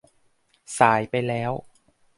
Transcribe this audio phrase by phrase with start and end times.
[0.77, 1.51] สายไปแล้ว